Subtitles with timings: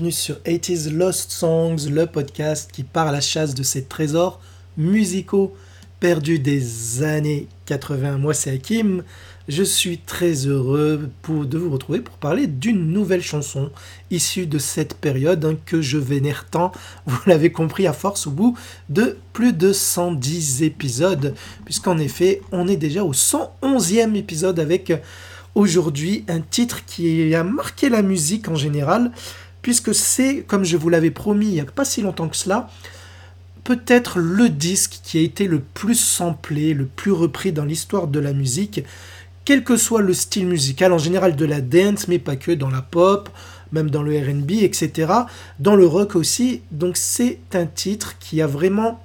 [0.00, 4.40] Bienvenue sur 80s Lost Songs, le podcast qui part à la chasse de ces trésors
[4.78, 5.54] musicaux
[5.98, 8.16] perdus des années 80.
[8.16, 9.04] Moi, c'est Hakim.
[9.46, 13.70] Je suis très heureux de vous retrouver pour parler d'une nouvelle chanson
[14.10, 16.72] issue de cette période hein, que je vénère tant,
[17.04, 18.56] vous l'avez compris à force, au bout
[18.88, 21.34] de plus de 110 épisodes,
[21.66, 24.94] puisqu'en effet, on est déjà au 111e épisode avec
[25.54, 29.12] aujourd'hui un titre qui a marqué la musique en général,
[29.62, 32.68] puisque c'est, comme je vous l'avais promis il n'y a pas si longtemps que cela,
[33.64, 38.18] peut-être le disque qui a été le plus samplé, le plus repris dans l'histoire de
[38.18, 38.82] la musique,
[39.44, 42.70] quel que soit le style musical, en général de la dance, mais pas que, dans
[42.70, 43.28] la pop,
[43.72, 45.12] même dans le RB, etc.,
[45.58, 46.62] dans le rock aussi.
[46.70, 49.02] Donc c'est un titre qui a vraiment,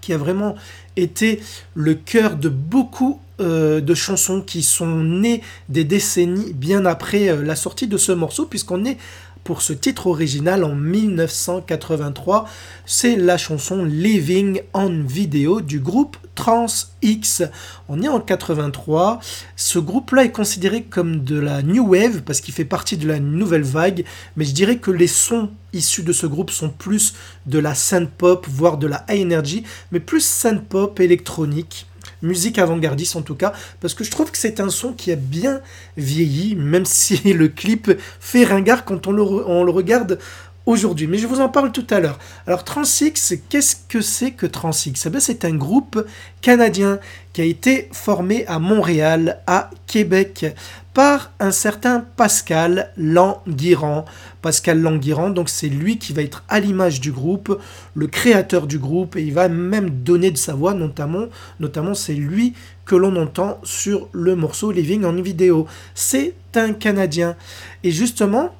[0.00, 0.54] qui a vraiment
[0.96, 1.40] été
[1.74, 7.42] le cœur de beaucoup euh, de chansons qui sont nées des décennies bien après euh,
[7.42, 8.96] la sortie de ce morceau, puisqu'on est
[9.44, 12.48] pour ce titre original en 1983.
[12.86, 16.66] C'est la chanson Living on Video du groupe Trans
[17.02, 17.42] X.
[17.88, 19.20] On est en 83.
[19.54, 23.20] Ce groupe-là est considéré comme de la New Wave parce qu'il fait partie de la
[23.20, 24.04] nouvelle vague,
[24.36, 27.14] mais je dirais que les sons issus de ce groupe sont plus
[27.46, 31.86] de la synth pop, voire de la high energy, mais plus synth pop électronique
[32.22, 35.16] musique avant-gardiste en tout cas, parce que je trouve que c'est un son qui a
[35.16, 35.60] bien
[35.96, 37.90] vieilli, même si le clip
[38.20, 40.18] fait ringard quand on le, regarde
[40.66, 41.06] aujourd'hui.
[41.06, 42.18] Mais je vous en parle tout à l'heure.
[42.46, 45.06] Alors Transix, qu'est-ce que c'est que Transix?
[45.06, 46.06] Eh C'est un groupe
[46.40, 46.98] canadien
[47.32, 50.46] qui a été formé à Montréal, à Québec,
[50.94, 54.04] par un certain Pascal Languirand.
[54.44, 57.58] Pascal Languirand, donc c'est lui qui va être à l'image du groupe,
[57.94, 61.28] le créateur du groupe, et il va même donner de sa voix, notamment,
[61.60, 62.52] notamment c'est lui
[62.84, 65.66] que l'on entend sur le morceau Living en vidéo.
[65.94, 67.36] C'est un Canadien.
[67.84, 68.54] Et justement,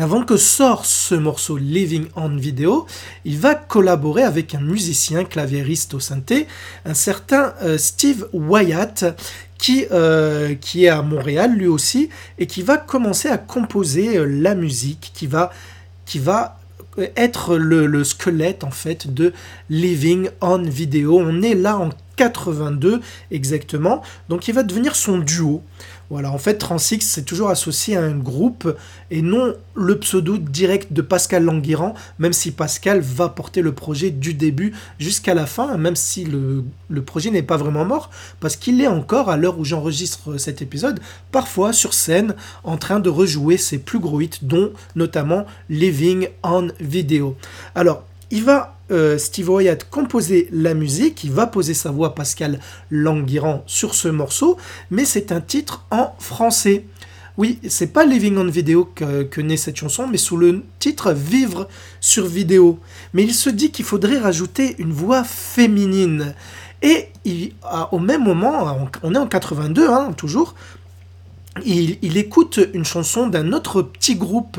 [0.00, 2.86] avant que sorte ce morceau Living on Video,
[3.26, 6.46] il va collaborer avec un musicien claviériste au synthé,
[6.86, 9.04] un certain euh, Steve Wyatt,
[9.62, 12.08] qui, euh, qui est à Montréal lui aussi,
[12.40, 15.52] et qui va commencer à composer euh, la musique, qui va,
[16.04, 16.58] qui va
[17.16, 19.32] être le, le, squelette en fait de
[19.70, 21.16] Living on Video.
[21.16, 25.62] On est là en 82 exactement, donc il va devenir son duo.
[26.12, 28.76] Voilà, en fait, Transix, c'est toujours associé à un groupe
[29.10, 34.10] et non le pseudo direct de Pascal Languirand, même si Pascal va porter le projet
[34.10, 38.56] du début jusqu'à la fin, même si le, le projet n'est pas vraiment mort, parce
[38.56, 43.08] qu'il est encore, à l'heure où j'enregistre cet épisode, parfois sur scène, en train de
[43.08, 47.38] rejouer ses plus gros hits, dont notamment Living on Video.
[47.74, 52.60] Alors, il va euh, Steve Wyatt composer la musique, il va poser sa voix Pascal
[52.90, 54.56] Languirand sur ce morceau,
[54.90, 56.84] mais c'est un titre en français.
[57.38, 61.66] Oui, c'est pas Living on Video que, naît cette chanson, mais sous le titre Vivre
[62.00, 62.78] sur vidéo.
[63.14, 66.34] Mais il se dit qu'il faudrait rajouter une voix féminine.
[66.82, 67.08] Et
[67.90, 70.54] au même moment, on est en 82, hein, toujours,
[71.64, 74.58] il, écoute une chanson d'un autre petit groupe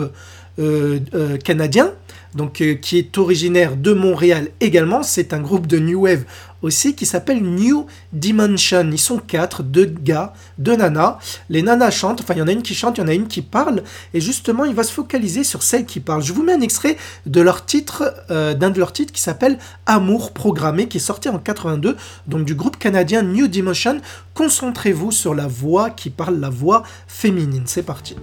[0.59, 1.91] euh, euh, canadien
[2.35, 5.03] donc euh, qui est originaire de Montréal également.
[5.03, 6.25] C'est un groupe de New Wave
[6.63, 8.89] aussi qui s'appelle New Dimension.
[8.91, 11.19] Ils sont quatre, deux gars, deux nanas.
[11.49, 13.13] Les nanas chantent, enfin il y en a une qui chante, il y en a
[13.13, 13.83] une qui parle,
[14.13, 16.23] et justement il va se focaliser sur celle qui parle.
[16.23, 19.59] Je vous mets un extrait de leur titre, euh, d'un de leurs titres qui s'appelle
[19.85, 23.99] Amour programmé, qui est sorti en 82, donc du groupe canadien New Dimension.
[24.33, 27.63] Concentrez-vous sur la voix qui parle, la voix féminine.
[27.65, 28.15] C'est parti.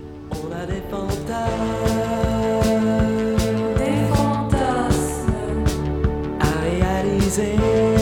[7.38, 7.99] amazing.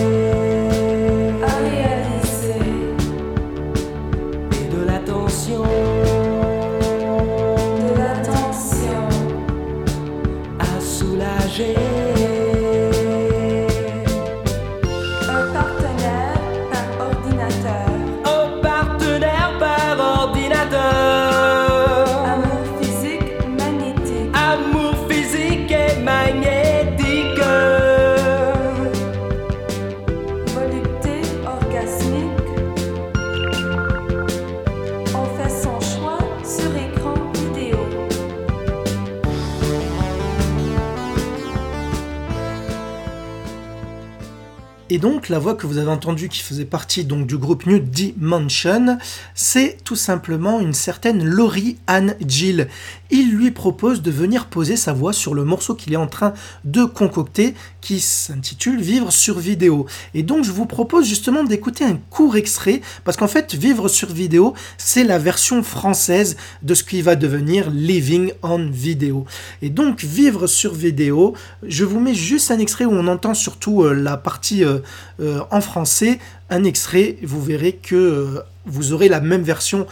[44.90, 47.78] Et donc la voix que vous avez entendue qui faisait partie donc du groupe New
[47.78, 48.96] Dimension,
[49.34, 52.68] c'est tout simplement une certaine Laurie Anne Gill.
[53.10, 56.32] Il lui propose de venir poser sa voix sur le morceau qu'il est en train
[56.64, 59.84] de concocter qui s'intitule Vivre sur vidéo.
[60.14, 64.08] Et donc je vous propose justement d'écouter un court extrait parce qu'en fait Vivre sur
[64.08, 69.26] vidéo, c'est la version française de ce qui va devenir Living on Video.
[69.60, 73.82] Et donc Vivre sur vidéo, je vous mets juste un extrait où on entend surtout
[73.82, 74.77] euh, la partie euh,
[75.20, 76.18] en français,
[76.50, 79.86] un extrait, vous verrez que vous aurez la même version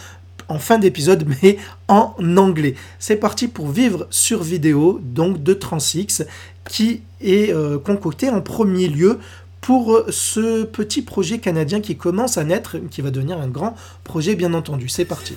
[0.48, 2.74] en fin d'épisode, mais en anglais.
[2.98, 6.24] C'est parti pour vivre sur vidéo, donc de Transix,
[6.68, 7.54] qui est
[7.84, 9.18] concocté en premier lieu
[9.60, 13.74] pour ce petit projet canadien qui commence à naître, qui va devenir un grand
[14.04, 14.88] projet bien entendu.
[14.88, 15.34] C'est parti.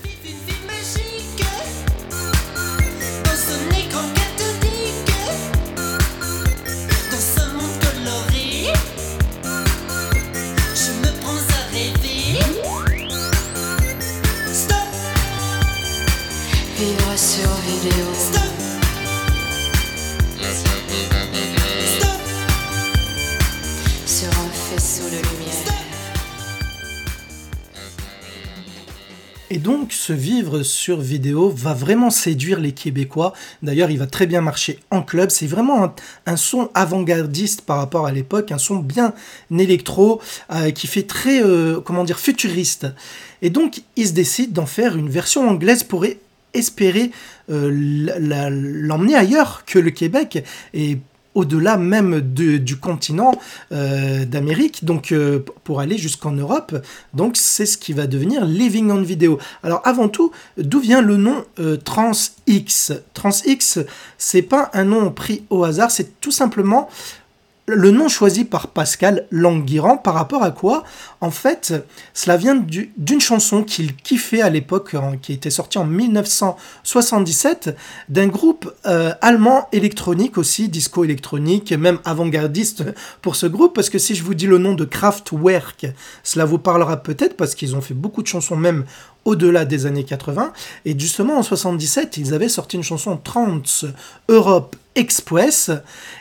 [29.52, 33.34] Et donc, ce vivre sur vidéo va vraiment séduire les Québécois.
[33.64, 35.32] D'ailleurs, il va très bien marcher en club.
[35.32, 35.96] C'est vraiment
[36.28, 39.14] un, son avant-gardiste par rapport à l'époque, un son bien
[39.52, 42.86] électro euh, qui fait très, euh, comment dire, futuriste.
[43.42, 46.06] Et donc, il se décide d'en faire une version anglaise pour
[46.54, 47.10] espérer
[47.50, 47.72] euh,
[48.20, 50.44] l'emmener ailleurs que le Québec.
[51.36, 53.34] Au-delà même du continent
[53.72, 56.76] euh, d'Amérique, donc euh, pour aller jusqu'en Europe.
[57.14, 59.40] Donc c'est ce qui va devenir Living on Video.
[59.64, 63.80] Alors avant tout, d'où vient le nom euh, TransX TransX,
[64.18, 66.90] c'est pas un nom pris au hasard, c'est tout simplement
[67.76, 70.84] le nom choisi par Pascal Languirand par rapport à quoi?
[71.22, 71.74] En fait,
[72.14, 77.76] cela vient d'une chanson qu'il kiffait à l'époque, qui était sortie en 1977,
[78.10, 82.84] d'un groupe euh, allemand électronique aussi, disco électronique, même avant-gardiste
[83.22, 85.88] pour ce groupe, parce que si je vous dis le nom de Kraftwerk,
[86.24, 88.86] cela vous parlera peut-être, parce qu'ils ont fait beaucoup de chansons même
[89.26, 90.54] au-delà des années 80.
[90.86, 93.62] Et justement, en 77, ils avaient sorti une chanson Trans
[94.28, 95.72] Europe Express.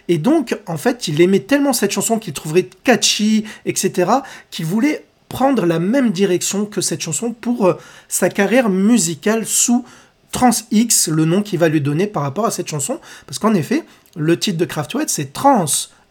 [0.07, 4.11] Et donc, en fait, il aimait tellement cette chanson qu'il trouverait catchy, etc.,
[4.53, 7.75] qu'il voulait prendre la même direction que cette chanson pour euh,
[8.07, 9.85] sa carrière musicale sous
[10.31, 13.01] Trans X, le nom qu'il va lui donner par rapport à cette chanson.
[13.27, 13.83] Parce qu'en effet,
[14.17, 15.67] le titre de Kraftwerk, c'est Trans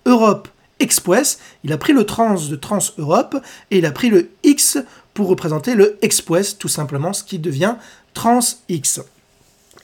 [0.05, 0.49] Europe
[0.79, 1.39] Express.
[1.63, 3.37] Il a pris le trans de Trans Europe
[3.71, 4.77] et il a pris le X
[5.13, 7.75] pour représenter le Express, tout simplement, ce qui devient
[8.13, 9.01] Trans X.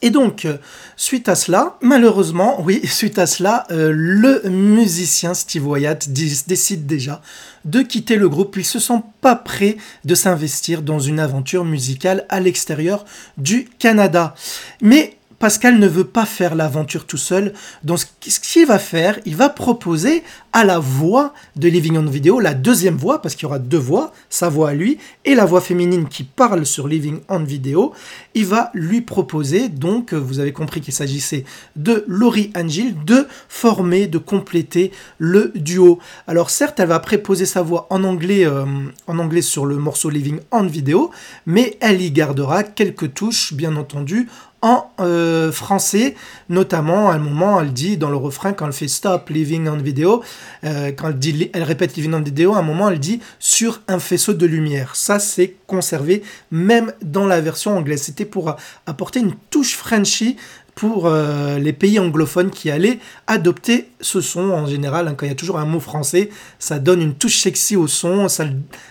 [0.03, 0.57] Et donc, euh,
[0.97, 7.21] suite à cela, malheureusement, oui, suite à cela, euh, le musicien Steve Wyatt décide déjà
[7.63, 8.57] de quitter le groupe.
[8.57, 13.05] Ils se sent pas prêts de s'investir dans une aventure musicale à l'extérieur
[13.37, 14.35] du Canada.
[14.81, 17.53] Mais Pascal ne veut pas faire l'aventure tout seul.
[17.83, 22.39] Donc, ce qu'il va faire, il va proposer à la voix de Living on Video,
[22.39, 25.45] la deuxième voix, parce qu'il y aura deux voix, sa voix à lui et la
[25.45, 27.93] voix féminine qui parle sur Living on Video.
[28.35, 34.07] Il va lui proposer, donc, vous avez compris qu'il s'agissait de Laurie Angel, de former,
[34.07, 35.99] de compléter le duo.
[36.27, 38.65] Alors, certes, elle va préposer sa voix en anglais, euh,
[39.07, 41.11] en anglais sur le morceau Living on Video,
[41.45, 44.27] mais elle y gardera quelques touches, bien entendu,
[44.63, 46.15] en euh, français,
[46.47, 49.75] notamment à un moment, elle dit dans le refrain, quand elle fait Stop Living on
[49.75, 50.23] Video,
[50.63, 53.81] euh, quand elle, dit, elle répète Living on Video, à un moment, elle dit sur
[53.89, 54.95] un faisceau de lumière.
[54.95, 58.01] Ça, c'est conservé même dans la version anglaise.
[58.03, 58.55] C'était pour
[58.87, 60.37] apporter une touche Frenchy
[60.75, 65.07] pour euh, les pays anglophones qui allaient adopter ce son en général.
[65.07, 67.87] Hein, quand il y a toujours un mot français, ça donne une touche sexy au
[67.87, 68.45] son, ça,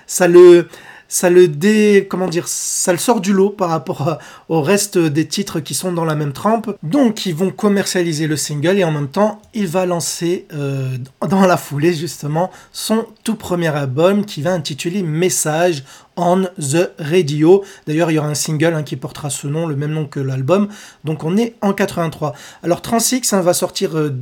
[0.07, 0.69] ça le
[1.13, 5.75] ça le dé, comment le sort du lot par rapport au reste des titres qui
[5.75, 6.75] sont dans la même trempe.
[6.83, 10.97] Donc ils vont commercialiser le single et en même temps il va lancer euh,
[11.29, 15.85] dans la foulée justement son tout premier album qui va intituler Message
[16.17, 17.63] on the Radio.
[17.87, 20.21] D'ailleurs, il y aura un single hein, qui portera ce nom, le même nom que
[20.21, 20.69] l'album.
[21.05, 22.33] Donc on est en 83.
[22.63, 24.17] Alors Transix hein, va sortir euh,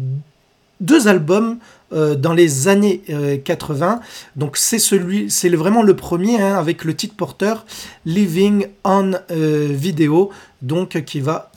[0.81, 1.59] deux albums
[1.93, 3.03] euh, dans les années
[3.45, 4.01] 80.
[4.01, 4.07] Euh,
[4.37, 7.67] Donc c'est celui, c'est vraiment le premier hein, avec le titre porteur
[8.07, 10.31] Living on euh, Video,
[10.63, 11.51] donc qui va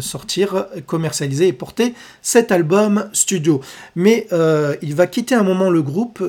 [0.00, 3.60] sortir, commercialiser et porter cet album studio.
[3.96, 4.28] Mais
[4.82, 6.22] il va quitter un moment le groupe,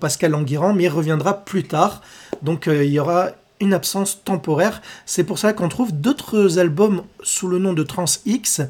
[0.00, 2.00] Pascal Anguirand, mais il reviendra plus tard.
[2.42, 4.82] Donc il y aura une absence temporaire.
[5.04, 8.62] C'est pour ça qu'on trouve d'autres albums sous le nom de Trans X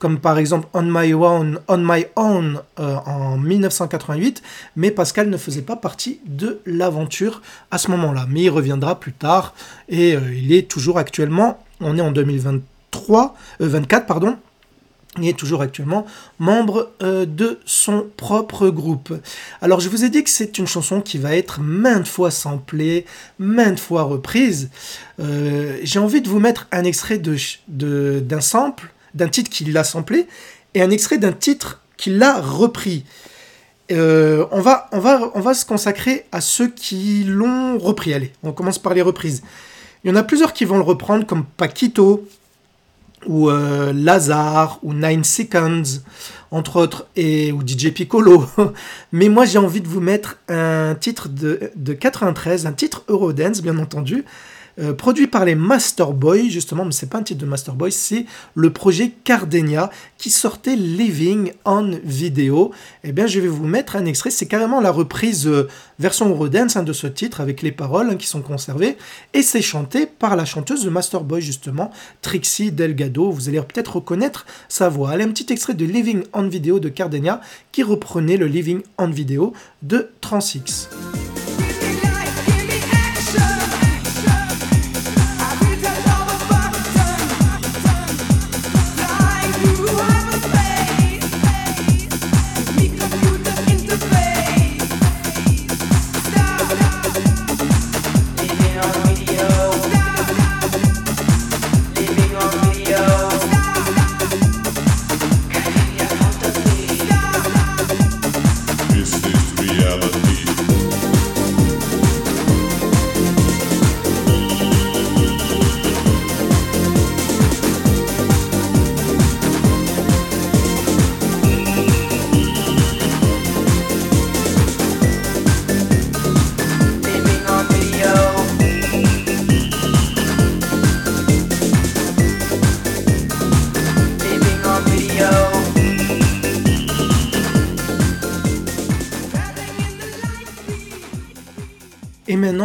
[0.00, 4.42] comme par exemple On My Own, On My Own euh, en 1988,
[4.74, 8.26] mais Pascal ne faisait pas partie de l'aventure à ce moment-là.
[8.28, 9.54] Mais il reviendra plus tard
[9.90, 14.38] et euh, il est toujours actuellement, on est en 2023, 24 pardon,
[15.18, 16.06] il est toujours actuellement
[16.38, 19.12] membre de son propre groupe.
[19.60, 23.04] Alors je vous ai dit que c'est une chanson qui va être maintes fois samplée,
[23.40, 24.70] maintes fois reprise.
[25.18, 27.34] J'ai envie de vous mettre un extrait d'un
[27.66, 30.26] de, d'un sample d'un titre qui l'a samplé
[30.74, 33.04] et un extrait d'un titre qui l'a repris.
[33.92, 38.14] Euh, on, va, on, va, on va se consacrer à ceux qui l'ont repris.
[38.14, 39.42] Allez, on commence par les reprises.
[40.04, 42.26] Il y en a plusieurs qui vont le reprendre, comme Paquito,
[43.26, 46.00] ou euh, Lazare, ou Nine Seconds,
[46.50, 48.46] entre autres, et, ou DJ Piccolo.
[49.12, 53.60] Mais moi, j'ai envie de vous mettre un titre de, de 93, un titre Eurodance,
[53.60, 54.24] bien entendu,
[54.80, 57.90] euh, produit par les Master Boys, justement, mais c'est pas un titre de Master Boys,
[57.90, 62.70] c'est le projet Cardenia qui sortait Living on Video.
[63.04, 65.68] Eh bien, je vais vous mettre un extrait, c'est carrément la reprise euh,
[65.98, 68.96] version Eurodance hein, de ce titre avec les paroles hein, qui sont conservées
[69.34, 71.90] et c'est chanté par la chanteuse de Master Boy, justement,
[72.22, 73.30] Trixie Delgado.
[73.30, 75.10] Vous allez peut-être reconnaître sa voix.
[75.10, 77.40] Allez, un petit extrait de Living on Video de Cardenia
[77.72, 80.88] qui reprenait le Living on Video de Transix.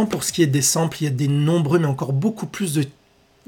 [0.06, 2.74] Pour ce qui est des samples, il y a des nombreux, mais encore beaucoup plus
[2.74, 2.84] de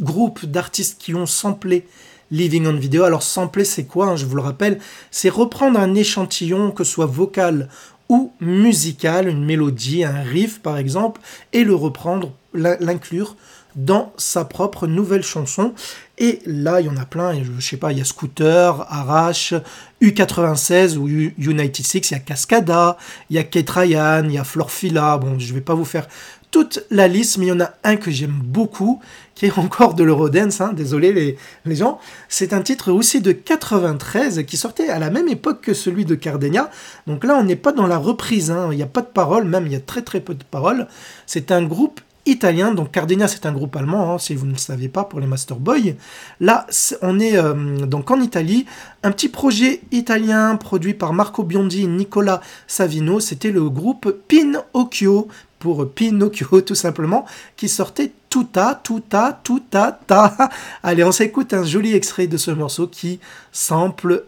[0.01, 1.87] groupes d'artistes qui ont samplé
[2.31, 3.05] Living on Video.
[3.05, 4.79] Alors sampler, c'est quoi hein, Je vous le rappelle,
[5.11, 7.69] c'est reprendre un échantillon, que ce soit vocal
[8.09, 11.21] ou musical, une mélodie, un riff par exemple,
[11.53, 13.37] et le reprendre, l'inclure
[13.77, 15.73] dans sa propre nouvelle chanson.
[16.17, 19.55] Et là, il y en a plein, je sais pas, il y a Scooter, Arrache,
[20.03, 22.97] U96 ou United Six, il y a Cascada,
[23.31, 26.07] il y a Kate Ryan, il y a Florfila, bon, je vais pas vous faire
[26.51, 29.01] toute la liste, mais il y en a un que j'aime beaucoup,
[29.35, 31.99] qui est encore de l'Eurodance, hein, désolé les, les gens.
[32.29, 36.15] C'est un titre aussi de 93 qui sortait à la même époque que celui de
[36.15, 36.71] Cardenia.
[37.07, 38.69] Donc là, on n'est pas dans la reprise, hein.
[38.73, 40.89] il n'y a pas de paroles, même il y a très très peu de paroles.
[41.27, 42.73] C'est un groupe italien.
[42.73, 45.27] Donc Cardenia, c'est un groupe allemand, hein, si vous ne le savez pas, pour les
[45.27, 45.97] Master Boy.
[46.41, 46.67] Là,
[47.03, 48.67] on est euh, donc en Italie.
[49.03, 53.21] Un petit projet italien produit par Marco Biondi et Nicola Savino.
[53.21, 57.25] C'était le groupe Pinocchio, pour Pinocchio tout simplement,
[57.57, 60.51] qui sortait Tuta, Tuta, Tuta, Ta.
[60.83, 63.21] Allez, on s'écoute un joli extrait de ce morceau qui
[63.53, 64.25] sample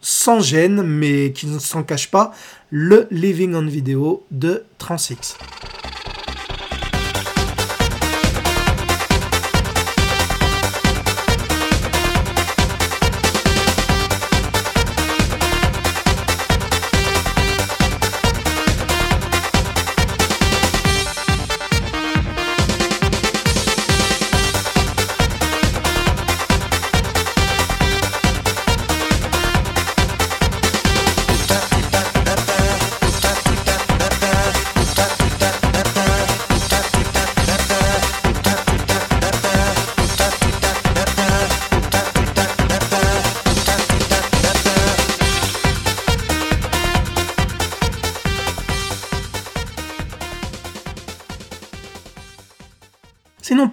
[0.00, 2.32] sans gêne, mais qui ne s'en cache pas,
[2.70, 5.36] le Living on Video de Transix.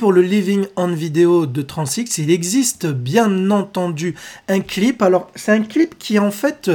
[0.03, 4.15] Pour le Living on Video de Transix, il existe bien entendu
[4.49, 5.01] un clip.
[5.01, 6.69] Alors, c'est un clip qui est en fait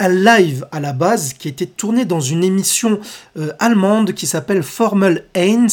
[0.00, 2.98] un live à la base qui été tourné dans une émission
[3.36, 5.66] euh, allemande qui s'appelle Formel 1.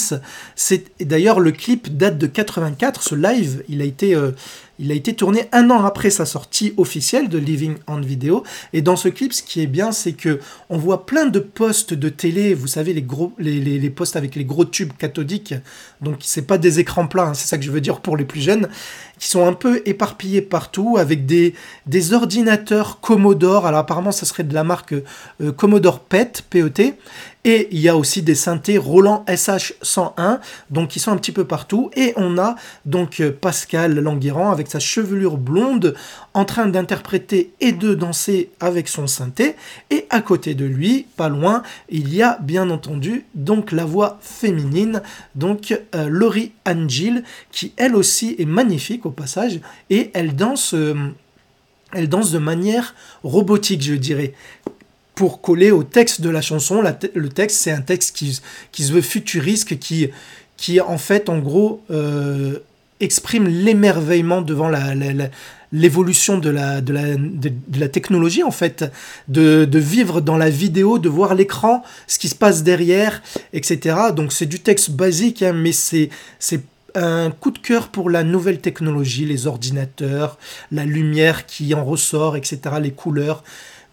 [0.56, 3.02] C'est d'ailleurs le clip date de 84.
[3.02, 4.34] Ce live, il a été euh,
[4.80, 8.44] Il a été tourné un an après sa sortie officielle de Living on Video.
[8.74, 10.40] Et dans ce clip, ce qui est bien, c'est que
[10.70, 12.54] on voit plein de postes de télé.
[12.54, 15.54] Vous savez, les gros, les, postes avec les gros tubes cathodiques.
[16.02, 17.28] Donc, c'est pas des écrans plats.
[17.28, 18.68] Hein, c'est ça que je veux dire pour les plus jeunes
[19.20, 21.54] qui sont un peu éparpillés partout avec des,
[22.14, 23.66] ordinateurs Commodore.
[23.66, 24.94] Alors apparemment, ça serait de la marque
[25.42, 26.98] euh, Commodore PET, PET.
[27.48, 30.40] Et il y a aussi des synthés Roland SH101,
[30.72, 31.92] donc qui sont un petit peu partout.
[31.96, 32.56] Et on a
[32.86, 35.96] donc euh, Pascal Languerrand avec sa chevelure blonde
[36.36, 39.56] en train d'interpréter et de danser avec son synthé.
[39.90, 44.20] Et à côté de lui, pas loin, il y a bien entendu donc la voix
[44.22, 45.02] féminine,
[45.34, 49.62] donc euh, Laurie Angel, qui elle aussi est magnifique au passage.
[49.90, 50.76] Et elle danse...
[50.76, 50.94] Euh,
[51.94, 54.34] elle danse de manière robotique, je dirais
[55.14, 56.82] pour coller au texte de la chanson.
[56.82, 58.38] le texte, c'est un texte qui,
[58.74, 60.10] qui, se veut futuriste, qui,
[60.58, 62.60] qui en fait, en gros, euh,
[63.00, 64.94] exprime l'émerveillement devant la,
[65.76, 66.94] l'évolution de la, de,
[67.78, 68.86] la, technologie, en fait,
[69.28, 73.98] de, de, vivre dans la vidéo, de voir l'écran, ce qui se passe derrière, etc.
[74.16, 76.10] Donc c'est du texte basique, hein, mais c'est
[76.96, 80.38] un coup de cœur pour la nouvelle technologie, les ordinateurs,
[80.72, 83.44] la lumière qui en ressort, etc., les couleurs.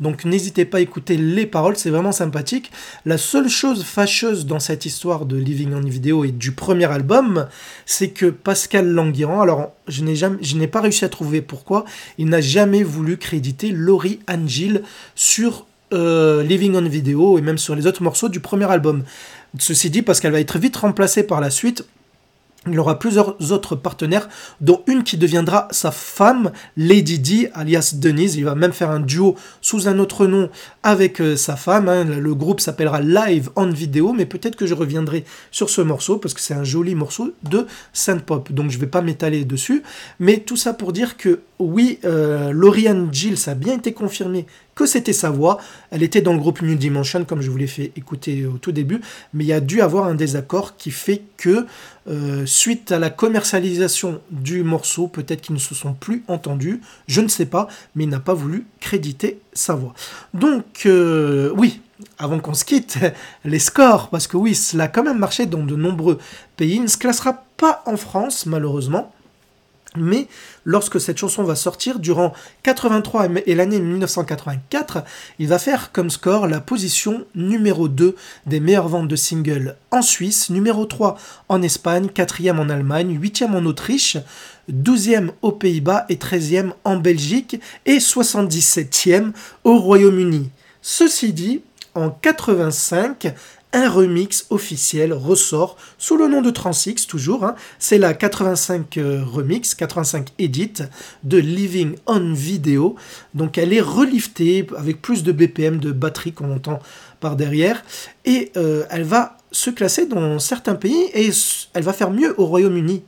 [0.02, 2.72] Donc n'hésitez pas à écouter les paroles, c'est vraiment sympathique.
[3.06, 7.46] La seule chose fâcheuse dans cette histoire de Living on Video et du premier album,
[7.86, 11.84] c'est que Pascal Languirand, alors je n'ai jamais, je n'ai pas réussi à trouver pourquoi,
[12.18, 14.82] il n'a jamais voulu créditer Laurie Angel
[15.14, 19.04] sur euh, Living on Video et même sur les autres morceaux du premier album.
[19.58, 21.84] Ceci dit, parce qu'elle va être vite remplacée par la suite
[22.68, 24.28] il aura plusieurs autres partenaires,
[24.60, 28.36] dont une qui deviendra sa femme, Lady D, alias Denise.
[28.36, 30.48] Il va même faire un duo sous un autre nom
[30.84, 31.88] avec euh, sa femme.
[31.88, 32.04] Hein.
[32.04, 36.34] Le groupe s'appellera Live on Video, mais peut-être que je reviendrai sur ce morceau parce
[36.34, 38.52] que c'est un joli morceau de synth pop.
[38.52, 39.82] Donc je ne vais pas m'étaler dessus.
[40.20, 44.46] Mais tout ça pour dire que oui, euh, Lauriane Gill, ça a bien été confirmé
[44.74, 45.58] que c'était sa voix.
[45.90, 48.72] Elle était dans le groupe New Dimension, comme je vous l'ai fait écouter au tout
[48.72, 49.00] début,
[49.34, 51.66] mais il y a dû avoir un désaccord qui fait que,
[52.08, 57.20] euh, suite à la commercialisation du morceau, peut-être qu'ils ne se sont plus entendus, je
[57.20, 59.94] ne sais pas, mais il n'a pas voulu créditer sa voix.
[60.34, 61.80] Donc, euh, oui,
[62.18, 62.98] avant qu'on se quitte,
[63.44, 66.18] les scores, parce que oui, cela a quand même marché dans de nombreux
[66.56, 66.76] pays.
[66.76, 69.11] Il ne se classera pas en France, malheureusement.
[69.96, 70.26] Mais
[70.64, 75.04] lorsque cette chanson va sortir, durant 83 et l'année 1984,
[75.38, 80.00] il va faire comme score la position numéro 2 des meilleures ventes de singles en
[80.00, 84.16] Suisse, numéro 3 en Espagne, 4e en Allemagne, 8e en Autriche,
[84.70, 89.32] 12e aux Pays-Bas et 13e en Belgique et 77e
[89.64, 90.50] au Royaume-Uni.
[90.80, 91.62] Ceci dit,
[91.94, 93.34] en 85,
[93.72, 97.44] un remix officiel ressort sous le nom de Transix toujours.
[97.44, 97.54] Hein.
[97.78, 100.74] C'est la 85 euh, remix, 85 edit
[101.24, 102.96] de Living on Video.
[103.34, 106.80] Donc elle est reliftée avec plus de BPM de batterie qu'on entend
[107.20, 107.82] par derrière.
[108.24, 111.30] Et euh, elle va se classer dans certains pays et
[111.74, 113.02] elle va faire mieux au Royaume-Uni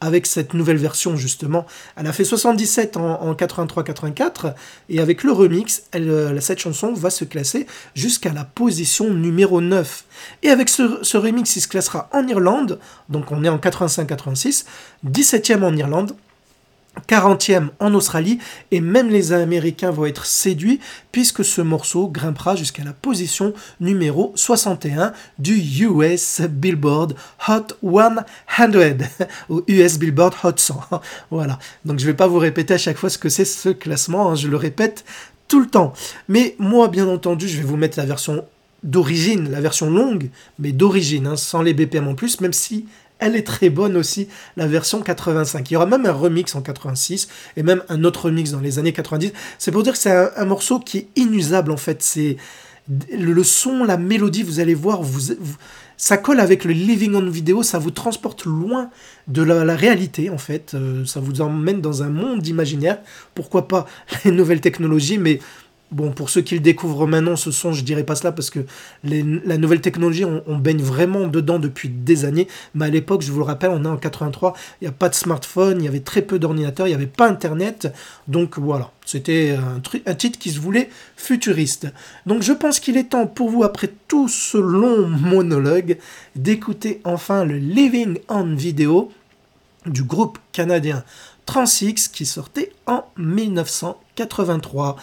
[0.00, 1.66] avec cette nouvelle version justement.
[1.96, 4.54] Elle a fait 77 en, 83-84
[4.88, 10.04] et avec le remix, euh, cette chanson va se classer jusqu'à la position numéro 9.
[10.42, 14.64] Et avec ce, ce remix, il se classera en Irlande, donc on est en 85-86,
[15.06, 16.14] 17e en Irlande,
[17.08, 18.38] 40e en Australie
[18.70, 20.80] et même les Américains vont être séduits
[21.12, 27.14] puisque ce morceau grimpera jusqu'à la position numéro 61 du US Billboard
[27.48, 28.68] Hot 100
[29.48, 30.80] ou US Billboard Hot 100.
[31.30, 31.58] voilà.
[31.84, 34.30] Donc je ne vais pas vous répéter à chaque fois ce que c'est ce classement,
[34.30, 34.34] hein.
[34.34, 35.04] je le répète
[35.48, 35.92] tout le temps.
[36.28, 38.44] Mais moi bien entendu, je vais vous mettre la version
[38.82, 42.86] d'origine, la version longue, mais d'origine, hein, sans les BPM en plus, même si
[43.20, 45.70] elle est très bonne aussi, la version 85.
[45.70, 48.78] Il y aura même un remix en 86 et même un autre remix dans les
[48.78, 49.32] années 90.
[49.58, 52.02] C'est pour dire que c'est un, morceau qui est inusable en fait.
[52.02, 52.36] C'est
[53.12, 55.00] le, son, la mélodie, vous allez voir,
[55.96, 58.90] ça colle avec le living on vidéo, ça vous transporte loin
[59.28, 60.72] de la, réalité en fait.
[60.74, 62.98] Euh, ça vous emmène dans un monde imaginaire.
[63.34, 63.86] Pourquoi pas
[64.24, 65.40] les nouvelles technologies, mais
[65.92, 68.60] Bon, pour ceux qui le découvrent maintenant, ce son, je dirais pas cela parce que
[69.02, 72.46] la nouvelle technologie, on, baigne vraiment dedans depuis des années.
[72.74, 75.08] Mais à l'époque, je vous le rappelle, on est en 83, il n'y a pas
[75.08, 77.92] de smartphone, il y avait très peu d'ordinateurs, il n'y avait pas Internet.
[78.28, 79.58] Donc voilà, c'était
[80.06, 81.88] un, titre qui se voulait futuriste.
[82.24, 85.98] Donc je pense qu'il est temps pour vous, après tout ce long monologue,
[86.36, 89.10] d'écouter enfin le Living on Video
[89.86, 91.02] du groupe canadien
[91.46, 94.96] Transix qui sortait en 1983.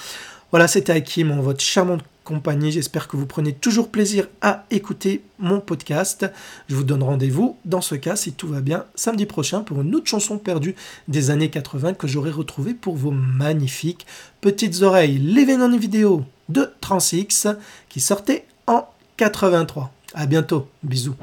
[0.51, 2.71] Voilà, c'était Hakim, votre charmante compagnie.
[2.71, 6.25] J'espère que vous prenez toujours plaisir à écouter mon podcast.
[6.69, 9.95] Je vous donne rendez-vous, dans ce cas, si tout va bien, samedi prochain pour une
[9.95, 10.75] autre chanson perdue
[11.07, 14.05] des années 80 que j'aurai retrouvée pour vos magnifiques
[14.41, 15.21] petites oreilles.
[15.59, 17.47] On vidéo de Transix
[17.89, 19.91] qui sortait en 83.
[20.13, 20.67] À bientôt.
[20.83, 21.15] Bisous.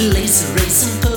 [0.00, 1.13] Laser racing.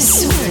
[0.00, 0.47] Sweet.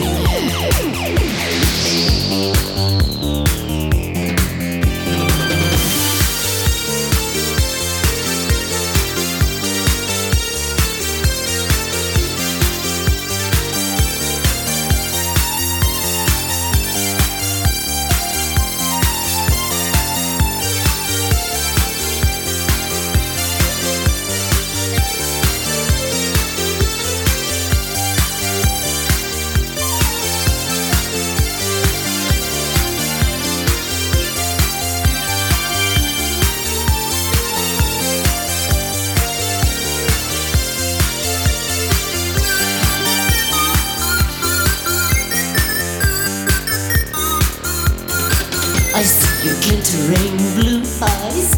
[48.98, 51.54] I see your glittering blue eyes.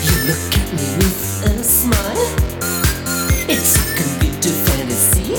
[0.00, 2.28] You look at me with a smile.
[3.50, 5.34] It's a computer fantasy.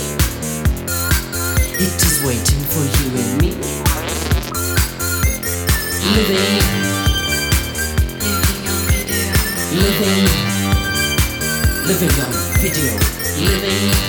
[1.81, 3.57] It is waiting for you and me.
[6.13, 6.61] Living,
[8.21, 9.33] Living on video.
[9.81, 10.29] living,
[11.87, 12.93] living on video.
[13.41, 14.06] Living.